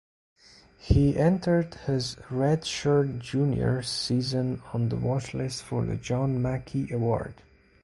[0.79, 7.35] He entered his redshirt junior season on the watchlist for the John Mackey Award.